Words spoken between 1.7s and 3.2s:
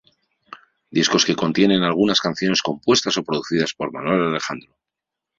algunas canciones compuestas